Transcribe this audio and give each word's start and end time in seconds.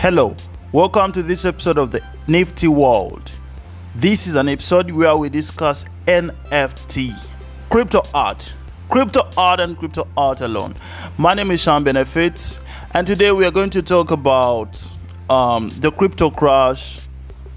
Hello, 0.00 0.36
welcome 0.70 1.10
to 1.10 1.24
this 1.24 1.44
episode 1.44 1.76
of 1.76 1.90
the 1.90 2.00
Nifty 2.28 2.68
World. 2.68 3.40
This 3.96 4.28
is 4.28 4.36
an 4.36 4.48
episode 4.48 4.92
where 4.92 5.16
we 5.16 5.28
discuss 5.28 5.86
NFT, 6.06 7.10
crypto 7.68 8.02
art, 8.14 8.54
crypto 8.88 9.28
art, 9.36 9.58
and 9.58 9.76
crypto 9.76 10.06
art 10.16 10.40
alone. 10.40 10.76
My 11.18 11.34
name 11.34 11.50
is 11.50 11.64
Sean 11.64 11.82
Benefits, 11.82 12.60
and 12.94 13.08
today 13.08 13.32
we 13.32 13.44
are 13.44 13.50
going 13.50 13.70
to 13.70 13.82
talk 13.82 14.12
about 14.12 14.80
um, 15.28 15.70
the 15.70 15.90
crypto 15.90 16.30
crash, 16.30 17.00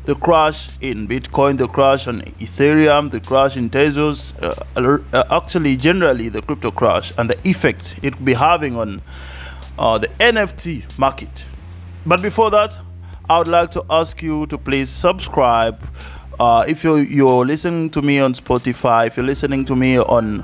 the 0.05 0.16
crash 0.16 0.70
in 0.81 1.08
Bitcoin, 1.08 1.59
the 1.59 1.67
crash 1.67 2.08
on 2.08 2.21
Ethereum, 2.21 3.12
the 3.12 3.20
crash 3.20 3.55
in 3.55 3.70
Tezos, 3.70 4.34
uh, 4.41 4.98
uh, 5.13 5.23
actually, 5.30 5.77
generally, 5.77 6.27
the 6.27 6.41
crypto 6.41 6.71
crash 6.71 7.13
and 7.20 7.30
the 7.30 7.38
effect 7.48 7.99
it 8.02 8.17
will 8.17 8.26
be 8.26 8.34
having 8.34 8.77
on 8.77 9.03
uh, 9.77 9.99
the 9.99 10.08
NFT 10.08 10.98
market. 10.98 11.45
But 12.05 12.22
before 12.22 12.50
that, 12.52 12.80
I 13.30 13.38
would 13.38 13.48
like 13.48 13.72
to 13.72 13.86
ask 13.90 14.22
you 14.23 14.48
to 14.48 14.58
please 14.58 14.90
subscribe. 14.90 15.84
Uh, 16.40 16.66
if 16.68 16.84
you're, 16.84 17.00
you're 17.00 17.46
listening 17.46 17.91
to 17.91 18.02
me 18.02 18.20
on 18.20 18.34
Spotify, 18.34 19.08
if 19.08 19.18
you're 19.18 19.26
listening 19.26 19.66
to 19.66 19.76
me 19.76 20.00
on 20.00 20.44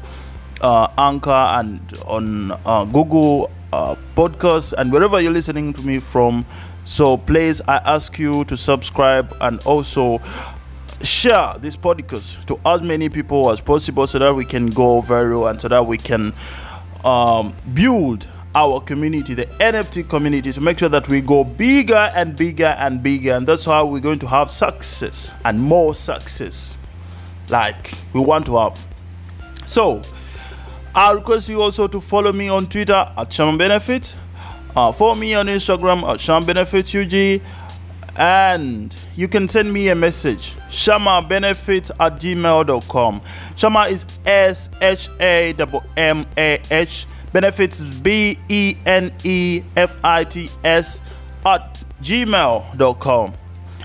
uh, 0.61 0.87
Anchor 0.97 1.31
and 1.31 1.81
on 2.05 2.51
uh, 2.63 2.85
Google 2.85 3.49
uh, 3.73 3.95
Podcasts, 4.15 4.73
and 4.73 4.91
wherever 4.91 5.19
you're 5.19 5.31
listening 5.31 5.73
to 5.73 5.81
me 5.81 5.97
from, 5.97 6.45
so 6.85 7.17
please, 7.17 7.59
I 7.67 7.77
ask 7.77 8.19
you 8.19 8.45
to 8.45 8.55
subscribe 8.55 9.35
and 9.41 9.59
also 9.61 10.19
share 11.01 11.55
this 11.57 11.75
podcast 11.75 12.45
to 12.45 12.59
as 12.65 12.81
many 12.81 13.09
people 13.09 13.49
as 13.49 13.61
possible 13.61 14.05
so 14.05 14.19
that 14.19 14.33
we 14.33 14.45
can 14.45 14.67
go 14.67 15.01
viral 15.01 15.49
and 15.49 15.59
so 15.59 15.67
that 15.67 15.85
we 15.85 15.97
can 15.97 16.33
um, 17.03 17.53
build 17.73 18.27
our 18.57 18.81
community, 18.81 19.35
the 19.35 19.45
NFT 19.45 20.09
community, 20.09 20.51
to 20.51 20.59
make 20.61 20.79
sure 20.79 20.89
that 20.89 21.07
we 21.07 21.21
go 21.21 21.43
bigger 21.43 22.09
and 22.15 22.35
bigger 22.35 22.75
and 22.79 23.03
bigger. 23.03 23.33
And 23.33 23.45
that's 23.45 23.65
how 23.65 23.85
we're 23.85 24.01
going 24.01 24.17
to 24.19 24.27
have 24.27 24.49
success 24.49 25.31
and 25.45 25.61
more 25.61 25.93
success 25.93 26.75
like 27.49 27.91
we 28.13 28.19
want 28.19 28.47
to 28.47 28.57
have. 28.57 28.83
So, 29.67 30.01
I 30.95 31.11
request 31.11 31.49
you 31.49 31.61
also 31.61 31.87
to 31.87 32.01
follow 32.01 32.33
me 32.33 32.49
on 32.49 32.65
Twitter 32.65 33.05
at 33.15 33.31
Shaman 33.31 33.59
Benefit, 33.59 34.15
uh, 34.75 34.91
follow 34.91 35.13
me 35.13 35.35
on 35.35 35.45
Instagram 35.45 36.01
at 36.11 36.19
Shaman 36.19 36.47
Benefit 36.47 36.95
UG, 36.95 37.39
and 38.17 38.97
you 39.15 39.27
can 39.27 39.47
send 39.47 39.71
me 39.71 39.89
a 39.89 39.95
message 39.95 40.55
shamabenefit 40.69 41.91
at 41.99 42.13
gmail.com. 42.13 43.21
Shama 43.55 43.81
is 43.81 44.07
S 44.25 44.71
H 44.81 45.09
A 45.19 45.53
M 45.95 46.25
A 46.35 46.59
H 46.71 47.05
benefits 47.33 47.83
B 47.83 48.37
E 48.49 48.75
N 48.85 49.11
E 49.23 49.63
F 49.75 49.99
I 50.03 50.23
T 50.23 50.49
S 50.63 51.01
at 51.45 51.83
gmail.com. 52.01 53.33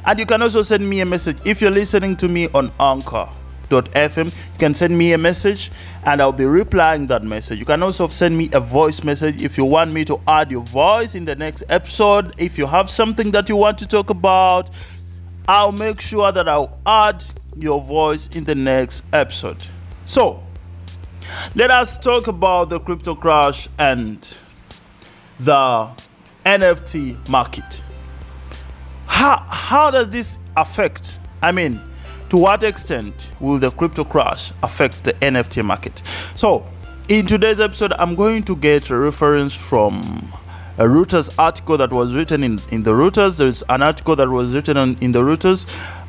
And 0.04 0.18
you 0.18 0.26
can 0.26 0.42
also 0.42 0.62
send 0.62 0.88
me 0.88 1.00
a 1.00 1.06
message 1.06 1.38
if 1.44 1.60
you're 1.60 1.70
listening 1.70 2.16
to 2.16 2.28
me 2.28 2.48
on 2.54 2.72
Anchor.fm. 2.80 4.26
You 4.26 4.58
can 4.58 4.74
send 4.74 4.98
me 4.98 5.12
a 5.12 5.18
message 5.18 5.70
and 6.04 6.20
I'll 6.20 6.32
be 6.32 6.44
replying 6.44 7.06
that 7.06 7.22
message. 7.22 7.58
You 7.60 7.64
can 7.64 7.82
also 7.82 8.08
send 8.08 8.36
me 8.36 8.48
a 8.52 8.60
voice 8.60 9.04
message 9.04 9.40
if 9.40 9.56
you 9.56 9.64
want 9.64 9.92
me 9.92 10.04
to 10.06 10.20
add 10.26 10.50
your 10.50 10.62
voice 10.62 11.14
in 11.14 11.24
the 11.24 11.36
next 11.36 11.62
episode. 11.68 12.34
If 12.38 12.58
you 12.58 12.66
have 12.66 12.90
something 12.90 13.30
that 13.30 13.48
you 13.48 13.56
want 13.56 13.78
to 13.78 13.86
talk 13.86 14.10
about, 14.10 14.70
I'll 15.46 15.72
make 15.72 16.00
sure 16.00 16.32
that 16.32 16.48
I'll 16.48 16.78
add 16.84 17.24
your 17.56 17.80
voice 17.80 18.28
in 18.28 18.44
the 18.44 18.54
next 18.54 19.04
episode. 19.12 19.58
So, 20.04 20.42
let 21.54 21.70
us 21.70 21.98
talk 21.98 22.26
about 22.26 22.68
the 22.70 22.80
crypto 22.80 23.14
crash 23.14 23.68
and 23.78 24.36
the 25.38 25.90
NFT 26.44 27.28
market. 27.28 27.82
How, 29.06 29.44
how 29.48 29.90
does 29.90 30.10
this 30.10 30.38
affect? 30.56 31.18
I 31.42 31.52
mean, 31.52 31.80
to 32.30 32.36
what 32.36 32.62
extent 32.62 33.32
will 33.40 33.58
the 33.58 33.70
crypto 33.70 34.04
crash 34.04 34.52
affect 34.62 35.04
the 35.04 35.12
NFT 35.14 35.64
market? 35.64 36.02
So, 36.34 36.66
in 37.08 37.26
today's 37.26 37.60
episode, 37.60 37.92
I'm 37.98 38.14
going 38.14 38.42
to 38.44 38.56
get 38.56 38.90
a 38.90 38.96
reference 38.96 39.54
from 39.54 40.32
a 40.78 40.84
Reuters 40.84 41.34
article 41.38 41.76
that 41.76 41.92
was 41.92 42.14
written 42.14 42.42
in, 42.42 42.58
in 42.70 42.82
the 42.82 42.92
Reuters. 42.92 43.38
There's 43.38 43.62
an 43.68 43.82
article 43.82 44.16
that 44.16 44.28
was 44.28 44.54
written 44.54 44.76
on, 44.76 44.96
in 45.00 45.12
the 45.12 45.20
Reuters. 45.20 45.66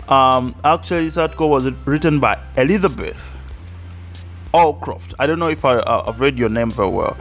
Um, 0.10 0.56
actually, 0.64 1.06
this 1.06 1.18
article 1.18 1.50
was 1.50 1.70
written 1.86 2.20
by 2.20 2.40
Elizabeth 2.58 3.38
Allcroft. 4.54 5.14
I 5.20 5.28
don't 5.28 5.40
know 5.40 5.50
if 5.50 5.66
I, 5.66 5.78
uh, 5.78 6.04
I've 6.08 6.20
read 6.20 6.38
your 6.38 6.50
name 6.50 6.70
very 6.70 6.90
well. 6.90 7.18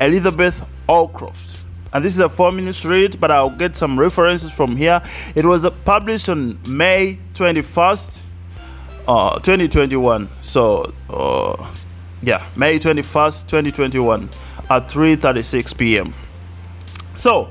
Elizabeth 0.00 0.66
Allcroft. 0.88 1.62
And 1.92 2.04
this 2.04 2.14
is 2.14 2.20
a 2.20 2.28
four 2.28 2.50
minutes 2.52 2.84
read, 2.84 3.20
but 3.20 3.30
I'll 3.30 3.50
get 3.50 3.76
some 3.76 4.00
references 4.00 4.50
from 4.50 4.76
here. 4.76 5.02
It 5.34 5.44
was 5.44 5.64
uh, 5.64 5.70
published 5.70 6.28
on 6.28 6.58
May 6.66 7.18
21st, 7.34 8.22
uh, 9.06 9.38
2021. 9.38 10.28
So, 10.40 10.92
uh, 11.10 11.70
yeah, 12.22 12.46
May 12.56 12.78
21st, 12.78 13.48
2021 13.48 14.30
at 14.70 14.88
3:36 14.88 15.76
p.m. 15.76 16.14
So, 17.16 17.50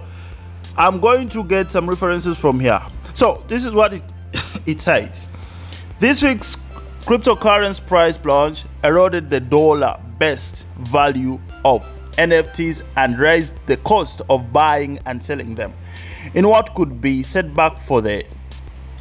I'm 0.76 1.00
going 1.00 1.30
to 1.30 1.44
get 1.44 1.72
some 1.72 1.88
references 1.88 2.40
from 2.40 2.60
here. 2.60 2.82
So, 3.14 3.44
this 3.48 3.66
is 3.66 3.74
what 3.74 3.94
it 3.94 4.04
it 4.66 4.82
says. 4.82 5.28
This 6.00 6.24
week's 6.24 6.56
Cryptocurrency 7.06 7.86
price 7.88 8.16
plunge 8.16 8.66
eroded 8.84 9.30
the 9.30 9.40
dollar 9.40 10.00
best 10.20 10.68
value 10.78 11.40
of 11.66 11.82
NFTs 12.14 12.84
and 12.96 13.18
raised 13.18 13.56
the 13.66 13.76
cost 13.78 14.22
of 14.30 14.54
buying 14.54 15.00
and 15.08 15.26
selling 15.26 15.56
them 15.56 15.74
in 16.36 16.48
what 16.48 16.76
could 16.76 17.02
be 17.02 17.24
setback 17.24 17.80
for 17.80 18.02
the 18.02 18.24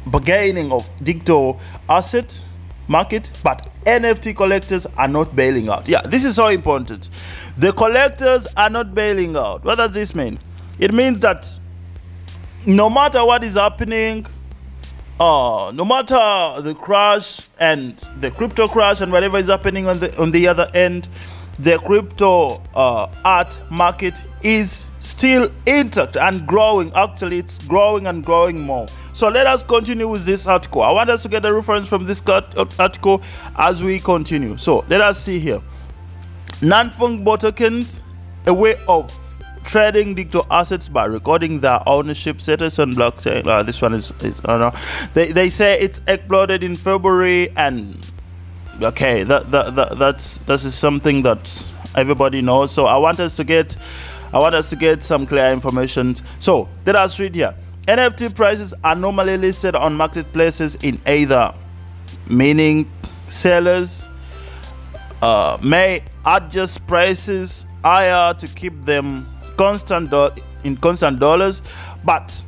bargaining 0.07 0.71
of 0.73 0.89
digital 1.03 1.59
asset 1.87 2.43
market 2.87 3.29
but 3.43 3.69
NFT 3.85 4.35
collectors 4.35 4.87
are 4.97 5.07
not 5.07 5.35
bailing 5.35 5.69
out. 5.69 5.87
Yeah, 5.87 6.01
this 6.01 6.25
is 6.25 6.35
so 6.35 6.47
important. 6.47 7.09
The 7.57 7.71
collectors 7.71 8.47
are 8.57 8.69
not 8.69 8.95
bailing 8.95 9.35
out. 9.35 9.63
What 9.63 9.75
does 9.77 9.93
this 9.93 10.15
mean? 10.15 10.39
It 10.79 10.91
means 10.91 11.19
that 11.19 11.47
no 12.65 12.89
matter 12.89 13.23
what 13.23 13.43
is 13.43 13.55
happening, 13.55 14.25
uh, 15.21 15.71
no 15.73 15.85
matter 15.85 16.61
the 16.63 16.73
crash 16.73 17.47
and 17.59 17.95
the 18.21 18.31
crypto 18.31 18.67
crash 18.67 19.01
and 19.01 19.11
whatever 19.11 19.37
is 19.37 19.49
happening 19.49 19.85
on 19.85 19.99
the 19.99 20.19
on 20.19 20.31
the 20.31 20.47
other 20.47 20.67
end, 20.73 21.07
the 21.59 21.77
crypto 21.77 22.59
uh, 22.73 23.07
art 23.23 23.59
market 23.69 24.25
is 24.41 24.87
still 24.99 25.51
intact 25.67 26.17
and 26.17 26.47
growing. 26.47 26.91
Actually, 26.95 27.37
it's 27.37 27.59
growing 27.59 28.07
and 28.07 28.25
growing 28.25 28.59
more. 28.59 28.87
So 29.13 29.29
let 29.29 29.45
us 29.45 29.61
continue 29.61 30.07
with 30.07 30.25
this 30.25 30.47
article. 30.47 30.81
I 30.81 30.91
want 30.91 31.11
us 31.11 31.21
to 31.21 31.29
get 31.29 31.45
a 31.45 31.53
reference 31.53 31.87
from 31.87 32.05
this 32.05 32.23
article 32.79 33.21
as 33.57 33.83
we 33.83 33.99
continue. 33.99 34.57
So 34.57 34.83
let 34.89 35.01
us 35.01 35.23
see 35.23 35.37
here. 35.37 35.61
Non-fungible 36.63 37.37
tokens, 37.37 38.01
a 38.47 38.53
way 38.53 38.73
of 38.87 39.11
trading 39.63 40.15
digital 40.15 40.45
assets 40.49 40.89
by 40.89 41.05
recording 41.05 41.59
their 41.59 41.79
ownership 41.87 42.41
status 42.41 42.79
on 42.79 42.93
blockchain. 42.93 43.45
Uh, 43.45 43.63
this 43.63 43.81
one 43.81 43.93
is, 43.93 44.11
is 44.21 44.39
I 44.45 44.57
don't 44.57 44.59
know. 44.59 44.79
They, 45.13 45.31
they 45.31 45.49
say 45.49 45.79
it's 45.79 46.01
exploded 46.07 46.63
in 46.63 46.75
February 46.75 47.49
and 47.55 47.97
okay, 48.81 49.23
that, 49.23 49.51
that, 49.51 49.75
that 49.75 49.97
that's 49.97 50.39
this 50.39 50.65
is 50.65 50.75
something 50.75 51.21
that 51.23 51.73
everybody 51.95 52.41
knows. 52.41 52.71
So 52.71 52.85
I 52.85 52.97
want 52.97 53.19
us 53.19 53.35
to 53.37 53.43
get 53.43 53.77
I 54.33 54.39
want 54.39 54.55
us 54.55 54.69
to 54.69 54.75
get 54.75 55.03
some 55.03 55.27
clear 55.27 55.51
information. 55.51 56.15
So 56.39 56.69
let 56.85 56.95
us 56.95 57.19
read 57.19 57.35
here. 57.35 57.53
NFT 57.87 58.35
prices 58.35 58.73
are 58.83 58.95
normally 58.95 59.37
listed 59.37 59.75
on 59.75 59.95
marketplaces 59.95 60.75
in 60.75 61.01
either 61.05 61.53
meaning 62.29 62.89
sellers 63.27 64.07
uh, 65.21 65.57
may 65.61 66.01
adjust 66.25 66.85
prices 66.87 67.65
higher 67.83 68.33
to 68.35 68.47
keep 68.47 68.81
them 68.83 69.30
constant 69.57 70.09
do- 70.09 70.31
in 70.63 70.77
constant 70.77 71.19
dollars, 71.19 71.61
but 72.03 72.45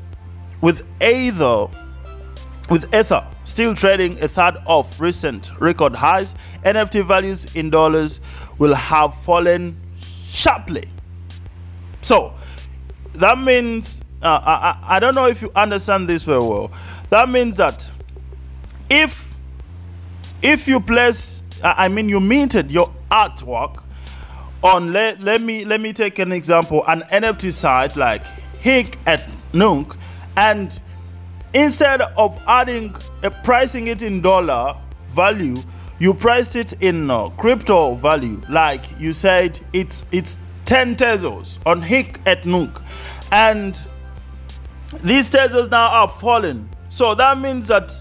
with 0.61 0.83
either 1.01 1.67
with 2.69 2.93
Ether 2.93 3.27
still 3.43 3.75
trading 3.75 4.21
a 4.23 4.27
third 4.27 4.55
of 4.65 4.99
recent 5.01 5.51
record 5.59 5.95
highs, 5.95 6.33
NFT 6.63 7.05
values 7.05 7.53
in 7.55 7.69
dollars 7.69 8.21
will 8.57 8.73
have 8.73 9.13
fallen 9.13 9.77
sharply. 10.29 10.89
So 12.01 12.33
that 13.13 13.37
means 13.37 14.01
uh, 14.21 14.39
I, 14.43 14.95
I 14.95 14.99
don't 14.99 15.15
know 15.15 15.27
if 15.27 15.41
you 15.41 15.51
understand 15.55 16.07
this 16.07 16.23
very 16.23 16.39
well. 16.39 16.71
That 17.09 17.29
means 17.29 17.57
that 17.57 17.91
if 18.89 19.35
if 20.41 20.67
you 20.67 20.79
place, 20.79 21.41
I 21.63 21.87
mean, 21.87 22.09
you 22.09 22.19
minted 22.19 22.71
your 22.71 22.91
artwork 23.09 23.82
on 24.63 24.93
let, 24.93 25.21
let 25.21 25.41
me 25.41 25.65
let 25.65 25.81
me 25.81 25.93
take 25.93 26.19
an 26.19 26.31
example 26.31 26.83
an 26.87 27.01
nft 27.11 27.51
site 27.51 27.95
like 27.97 28.25
Hic 28.59 28.97
et 29.05 29.29
Nunc 29.51 29.95
and 30.37 30.79
instead 31.53 32.01
of 32.01 32.39
adding 32.47 32.95
a 33.23 33.29
pricing 33.29 33.87
it 33.87 34.01
in 34.01 34.21
dollar 34.21 34.75
value 35.07 35.57
you 35.99 36.13
priced 36.13 36.55
it 36.55 36.73
in 36.81 37.11
uh, 37.11 37.29
crypto 37.29 37.93
value 37.95 38.41
like 38.49 38.85
you 38.99 39.13
said 39.13 39.59
it's 39.73 40.05
it's 40.11 40.37
10 40.65 40.95
tezos 40.95 41.59
on 41.65 41.81
Hic 41.81 42.19
et 42.25 42.45
Nunc 42.45 42.79
and 43.31 43.75
these 45.01 45.31
tezos 45.31 45.69
now 45.71 45.87
are 45.89 46.07
falling. 46.07 46.69
So 46.89 47.15
that 47.15 47.37
means 47.39 47.67
that 47.67 47.91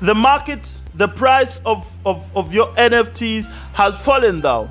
the 0.00 0.14
market, 0.14 0.80
the 0.94 1.08
price 1.08 1.60
of, 1.64 1.98
of, 2.04 2.34
of 2.36 2.52
your 2.52 2.68
NFTs 2.74 3.46
has 3.74 3.98
fallen 4.04 4.40
down. 4.42 4.68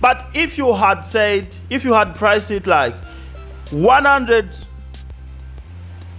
But 0.00 0.26
if 0.34 0.58
you 0.58 0.74
had 0.74 1.00
said, 1.00 1.56
if 1.70 1.84
you 1.84 1.94
had 1.94 2.14
priced 2.14 2.50
it 2.50 2.66
like 2.66 2.94
100 3.70 4.48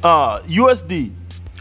uh, 0.04 0.40
USD, 0.40 1.12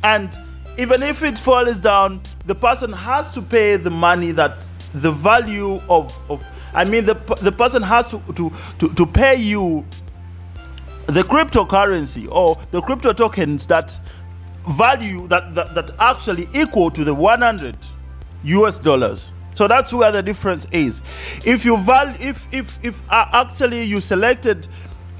and 0.02 0.36
even 0.78 1.02
if 1.02 1.22
it 1.22 1.38
falls 1.38 1.78
down, 1.78 2.20
the 2.46 2.54
person 2.54 2.92
has 2.92 3.32
to 3.34 3.42
pay 3.42 3.76
the 3.76 3.90
money 3.90 4.32
that 4.32 4.64
the 4.94 5.12
value 5.12 5.80
of, 5.88 6.14
of 6.30 6.44
I 6.74 6.84
mean, 6.84 7.06
the, 7.06 7.14
the 7.42 7.52
person 7.52 7.82
has 7.82 8.08
to, 8.10 8.20
to, 8.34 8.52
to, 8.78 8.94
to 8.94 9.06
pay 9.06 9.36
you 9.36 9.84
the 11.06 11.22
cryptocurrency 11.22 12.28
or 12.30 12.58
the 12.72 12.82
crypto 12.82 13.12
tokens 13.12 13.66
that 13.68 13.98
value 14.68 15.26
that, 15.28 15.54
that, 15.54 15.74
that 15.74 15.90
actually 15.98 16.48
equal 16.52 16.90
to 16.90 17.04
the 17.04 17.14
100 17.14 17.76
US 18.44 18.78
dollars. 18.78 19.32
So 19.56 19.66
that's 19.66 19.90
where 19.92 20.12
the 20.12 20.22
difference 20.22 20.66
is. 20.70 21.00
If 21.46 21.64
you 21.64 21.78
value, 21.78 22.14
if 22.20 22.52
if 22.52 22.84
if 22.84 23.02
uh, 23.10 23.24
actually 23.32 23.84
you 23.84 24.00
selected 24.00 24.68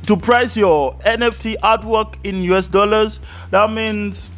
to 0.06 0.17
price 0.17 0.59
your 0.59 0.93
NFT 0.99 1.56
artwork 1.61 2.17
in 2.23 2.43
US 2.53 2.67
dollars, 2.67 3.19
that 3.50 3.71
means 3.71 4.31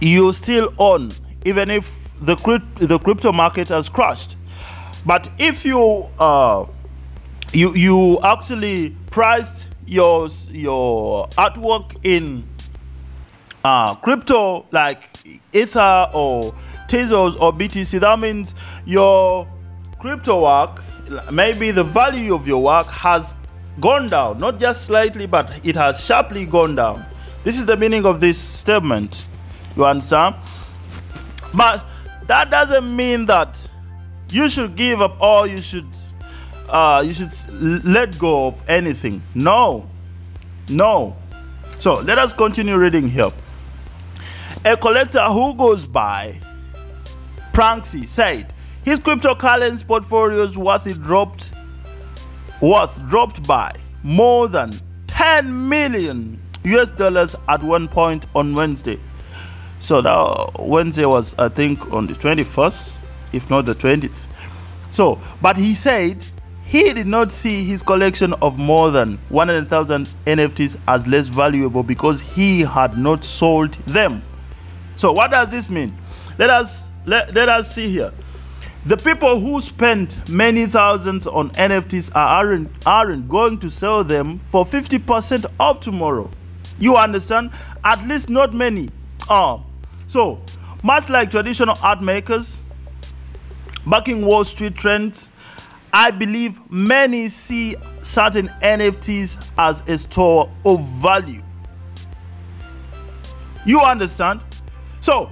you 0.00 0.32
still 0.32 0.72
own, 0.78 1.12
even 1.44 1.70
if 1.70 2.18
the 2.22 2.34
crypt, 2.36 2.76
the 2.76 2.98
crypto 2.98 3.30
market 3.30 3.68
has 3.68 3.90
crashed. 3.90 4.38
But 5.04 5.28
if 5.38 5.66
you 5.66 6.06
uh, 6.18 6.64
you 7.52 7.74
you 7.74 8.18
actually 8.22 8.96
priced 9.10 9.70
your 9.86 10.28
your 10.48 11.28
artwork 11.36 11.94
in 12.02 12.48
uh, 13.64 13.96
crypto 13.96 14.64
like 14.72 15.10
Ether 15.52 16.08
or 16.14 16.54
Tezos 16.94 17.36
or 17.40 17.52
BTC, 17.52 17.98
that 17.98 18.20
means 18.20 18.54
your 18.84 19.48
crypto 19.98 20.44
work, 20.44 20.80
maybe 21.32 21.72
the 21.72 21.82
value 21.82 22.32
of 22.32 22.46
your 22.46 22.62
work 22.62 22.86
has 22.86 23.34
gone 23.80 24.06
down, 24.06 24.38
not 24.38 24.60
just 24.60 24.84
slightly, 24.84 25.26
but 25.26 25.50
it 25.66 25.74
has 25.74 26.04
sharply 26.06 26.46
gone 26.46 26.76
down. 26.76 27.04
This 27.42 27.58
is 27.58 27.66
the 27.66 27.76
meaning 27.76 28.06
of 28.06 28.20
this 28.20 28.38
statement. 28.38 29.26
You 29.76 29.84
understand? 29.84 30.36
But 31.52 31.84
that 32.28 32.52
doesn't 32.52 32.94
mean 32.94 33.26
that 33.26 33.68
you 34.30 34.48
should 34.48 34.76
give 34.76 35.00
up 35.02 35.20
or 35.20 35.48
you 35.48 35.60
should 35.60 35.88
uh, 36.68 37.02
you 37.04 37.12
should 37.12 37.32
let 37.84 38.16
go 38.20 38.46
of 38.46 38.70
anything. 38.70 39.20
No, 39.34 39.88
no. 40.68 41.16
So 41.76 41.94
let 42.02 42.18
us 42.18 42.32
continue 42.32 42.78
reading 42.78 43.08
here. 43.08 43.32
A 44.64 44.76
collector 44.76 45.24
who 45.24 45.56
goes 45.56 45.86
by 45.86 46.40
Pranksy 47.54 48.08
said 48.08 48.52
his 48.84 48.98
cryptocurrency 48.98 49.86
portfolio's 49.86 50.58
worth 50.58 51.00
dropped 51.00 51.52
worth 52.60 53.06
dropped 53.08 53.46
by 53.46 53.72
more 54.02 54.48
than 54.48 54.72
10 55.06 55.68
million 55.68 56.40
US 56.64 56.90
dollars 56.90 57.36
at 57.48 57.62
one 57.62 57.86
point 57.86 58.26
on 58.34 58.56
Wednesday. 58.56 58.98
So 59.78 60.02
that 60.02 60.56
Wednesday 60.58 61.04
was 61.04 61.36
I 61.38 61.48
think 61.48 61.92
on 61.92 62.08
the 62.08 62.14
21st, 62.14 62.98
if 63.32 63.48
not 63.48 63.66
the 63.66 63.76
20th. 63.76 64.26
So, 64.90 65.20
but 65.40 65.56
he 65.56 65.74
said 65.74 66.26
he 66.64 66.92
did 66.92 67.06
not 67.06 67.30
see 67.30 67.62
his 67.62 67.82
collection 67.82 68.32
of 68.42 68.58
more 68.58 68.90
than 68.90 69.18
100,000 69.28 70.08
NFTs 70.26 70.80
as 70.88 71.06
less 71.06 71.28
valuable 71.28 71.84
because 71.84 72.20
he 72.20 72.62
had 72.62 72.98
not 72.98 73.22
sold 73.22 73.74
them. 73.86 74.24
So 74.96 75.12
what 75.12 75.30
does 75.30 75.50
this 75.50 75.70
mean? 75.70 75.96
Let 76.36 76.50
us 76.50 76.90
let, 77.06 77.34
let 77.34 77.48
us 77.48 77.74
see 77.74 77.88
here. 77.88 78.12
The 78.86 78.96
people 78.98 79.40
who 79.40 79.60
spent 79.60 80.28
many 80.28 80.66
thousands 80.66 81.26
on 81.26 81.50
NFTs 81.50 82.10
are, 82.14 82.46
aren't, 82.46 82.70
aren't 82.86 83.28
going 83.28 83.58
to 83.60 83.70
sell 83.70 84.04
them 84.04 84.38
for 84.38 84.64
50% 84.64 85.46
off 85.58 85.80
tomorrow. 85.80 86.30
You 86.78 86.96
understand? 86.96 87.52
At 87.82 88.06
least 88.06 88.28
not 88.28 88.52
many 88.52 88.90
are. 89.28 89.62
So, 90.06 90.40
much 90.82 91.08
like 91.08 91.30
traditional 91.30 91.76
art 91.82 92.02
makers, 92.02 92.60
backing 93.86 94.26
Wall 94.26 94.44
Street 94.44 94.74
trends, 94.74 95.30
I 95.92 96.10
believe 96.10 96.60
many 96.70 97.28
see 97.28 97.76
certain 98.02 98.48
NFTs 98.62 99.50
as 99.56 99.82
a 99.88 99.96
store 99.96 100.50
of 100.66 100.84
value. 101.00 101.42
You 103.64 103.80
understand? 103.80 104.40
So, 105.00 105.30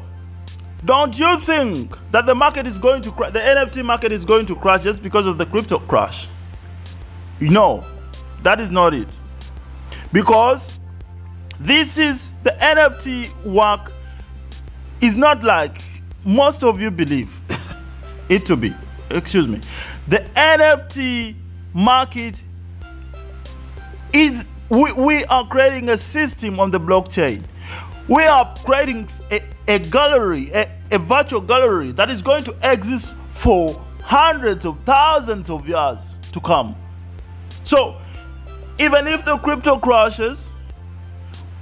don't 0.85 1.19
you 1.19 1.39
think 1.39 1.97
that 2.11 2.27
the 2.27 2.35
market 2.35 2.67
is 2.67 2.79
going 2.79 3.03
to 3.03 3.13
crash? 3.13 3.33
The 3.33 3.39
NFT 3.39 3.85
market 3.85 4.13
is 4.13 4.25
going 4.25 4.47
to 4.47 4.57
crash 4.57 4.83
just 4.83 5.03
because 5.03 5.27
of 5.27 5.39
the 5.39 5.47
crypto 5.47 5.79
crash? 5.79 6.29
No, 7.41 7.85
that 8.43 8.61
is 8.61 8.71
not 8.71 8.95
it. 8.95 9.21
Because 10.13 10.79
this 11.61 11.99
is 11.99 12.33
the 12.43 12.51
NFT 12.51 13.45
work 13.45 13.93
is 15.01 15.17
not 15.17 15.45
like 15.45 15.83
most 16.25 16.65
of 16.65 16.81
you 16.81 16.91
believe 16.91 17.41
it 18.29 18.45
to 18.47 18.57
be. 18.57 18.75
Excuse 19.11 19.47
me. 19.47 19.61
The 20.09 20.19
NFT 20.35 21.37
market 21.73 22.43
is 24.13 24.49
we, 24.69 24.93
we 24.93 25.25
are 25.27 25.47
creating 25.47 25.89
a 25.91 25.97
system 25.97 26.59
on 26.59 26.71
the 26.71 26.81
blockchain 26.81 27.45
we 28.09 28.25
are 28.25 28.53
creating 28.65 29.09
a, 29.31 29.41
a 29.69 29.79
gallery, 29.79 30.51
a, 30.53 30.71
a 30.91 30.99
virtual 30.99 31.41
gallery 31.41 31.93
that 31.93 32.11
is 32.11 32.23
going 32.23 32.45
to 32.45 32.57
exist 32.65 33.15
for 33.29 33.81
hundreds 34.03 34.67
of 34.67 34.79
thousands 34.81 35.49
of 35.51 35.69
years 35.69 36.17
to 36.33 36.41
come. 36.41 36.75
So, 37.65 37.97
even 38.79 39.07
if 39.07 39.25
the 39.25 39.37
crypto 39.39 39.79
crashes, 39.79 40.53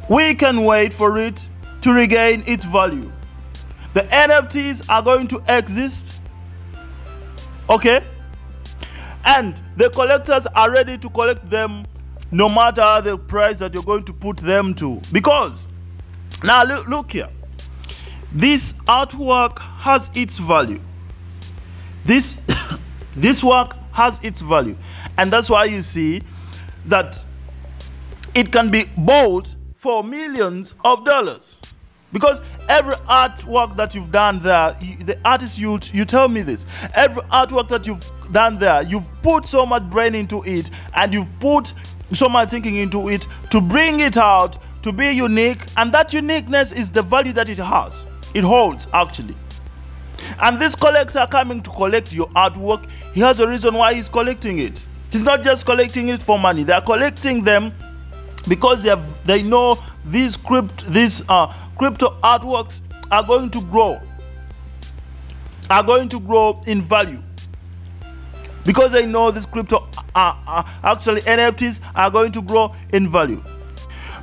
we 0.09 0.35
can 0.35 0.65
wait 0.65 0.93
for 0.93 1.19
it 1.19 1.49
to 1.83 1.93
regain 1.93 2.43
its 2.47 2.65
value. 2.65 3.13
The 3.93 4.03
NFTs 4.03 4.87
are 4.89 5.03
going 5.03 5.29
to 5.29 5.43
exist, 5.49 6.21
okay? 7.69 8.03
And 9.25 9.61
the 9.77 9.91
collectors 9.91 10.47
are 10.47 10.71
ready 10.71 10.97
to 10.99 11.11
collect 11.11 11.49
them 11.51 11.85
no 12.31 12.49
matter 12.49 13.01
the 13.03 13.19
price 13.19 13.59
that 13.59 13.75
you're 13.75 13.83
going 13.83 14.05
to 14.05 14.13
put 14.13 14.39
them 14.39 14.75
to. 14.75 15.01
Because 15.13 15.69
now 16.43 16.65
look, 16.65 16.87
look 16.89 17.13
here. 17.13 17.29
This 18.33 18.73
artwork 18.87 19.59
has 19.59 20.11
its 20.15 20.39
value. 20.39 20.81
This 22.05 22.43
this 23.17 23.43
work 23.43 23.75
has 23.93 24.21
its 24.23 24.41
value. 24.41 24.77
And 25.19 25.33
that's 25.33 25.51
why 25.51 25.65
you 25.65 25.83
see 25.83 26.23
that 26.87 27.25
it 28.35 28.53
can 28.53 28.71
be 28.71 28.85
bought 28.97 29.55
for 29.75 30.05
millions 30.05 30.75
of 30.85 31.05
dollars. 31.05 31.59
Because 32.13 32.41
every 32.69 32.95
artwork 33.07 33.77
that 33.77 33.95
you've 33.95 34.11
done 34.11 34.41
there, 34.41 34.77
the 35.01 35.19
artist, 35.25 35.59
you, 35.59 35.79
you 35.93 36.05
tell 36.05 36.29
me 36.29 36.43
this, 36.43 36.67
every 36.95 37.23
artwork 37.25 37.69
that 37.69 37.87
you've 37.87 38.05
done 38.33 38.59
there, 38.59 38.83
you've 38.83 39.09
put 39.23 39.47
so 39.47 39.65
much 39.65 39.85
brain 39.91 40.15
into 40.15 40.43
it 40.45 40.71
and 40.95 41.15
you've 41.15 41.29
put 41.39 41.73
so 42.13 42.29
much 42.29 42.51
thinking 42.51 42.77
into 42.77 43.09
it 43.09 43.27
to 43.51 43.61
bring 43.61 44.01
it 44.01 44.17
out 44.17 44.59
to 44.83 44.93
be 44.93 45.11
unique, 45.11 45.61
and 45.77 45.93
that 45.93 46.13
uniqueness 46.15 46.73
is 46.73 46.91
the 46.91 47.03
value 47.03 47.33
that 47.35 47.49
it 47.49 47.59
has. 47.59 48.07
It 48.35 48.45
holds 48.45 48.87
actually. 48.93 49.37
And 50.41 50.61
this 50.61 50.75
collector 50.75 51.27
coming 51.31 51.63
to 51.63 51.71
collect 51.71 52.13
your 52.13 52.29
artwork, 52.29 52.89
he 53.13 53.21
has 53.21 53.41
a 53.41 53.49
reason 53.49 53.75
why 53.75 53.95
he's 53.95 54.09
collecting 54.09 54.59
it. 54.59 54.83
He's 55.11 55.23
not 55.23 55.43
just 55.43 55.67
collecting 55.67 56.09
it 56.09 56.23
for 56.23 56.39
money. 56.39 56.63
They 56.63 56.73
are 56.73 56.83
collecting 56.83 57.43
them 57.43 57.73
because 58.49 58.83
they 58.83 58.91
have, 58.91 59.27
they 59.27 59.43
know 59.43 59.79
these 60.05 60.37
crypt 60.37 60.91
these 60.93 61.23
uh, 61.29 61.53
crypto 61.77 62.17
artworks 62.23 62.81
are 63.11 63.25
going 63.25 63.51
to 63.51 63.61
grow. 63.63 64.01
Are 65.69 65.83
going 65.85 66.09
to 66.09 66.21
grow 66.21 66.61
in 66.67 66.83
value 66.83 67.23
because 68.65 68.93
they 68.93 69.07
know 69.07 69.31
these 69.31 69.47
crypto 69.47 69.89
uh, 70.15 70.35
uh, 70.47 70.63
actually 70.83 71.21
NFTs 71.23 71.81
are 71.95 72.11
going 72.11 72.33
to 72.33 72.43
grow 72.43 72.75
in 72.93 73.09
value. 73.09 73.43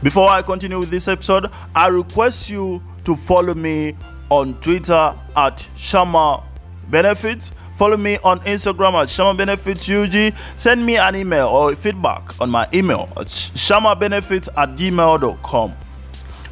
Before 0.03 0.29
I 0.29 0.41
continue 0.41 0.77
with 0.77 0.89
this 0.89 1.07
episode, 1.07 1.49
I 1.73 1.87
request 1.87 2.49
you 2.49 2.81
to 3.07 3.15
follow 3.15 3.53
me 3.53 3.95
on 4.29 4.53
Twitter 4.59 5.15
at 5.37 5.69
Shama 5.77 6.43
Benefits. 6.89 7.53
Follow 7.77 7.95
me 7.95 8.17
on 8.21 8.41
Instagram 8.41 9.01
at 9.01 9.09
Shama 9.09 9.33
Benefits 9.37 9.89
UG. 9.89 10.33
Send 10.57 10.85
me 10.85 10.97
an 10.97 11.15
email 11.15 11.47
or 11.47 11.73
feedback 11.73 12.39
on 12.41 12.49
my 12.49 12.67
email 12.73 13.07
at 13.15 13.27
shamabenefits 13.27 14.49
at 14.57 14.75
gmail.com. 14.75 15.73